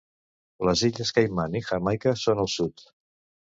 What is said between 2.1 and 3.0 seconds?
són al sud.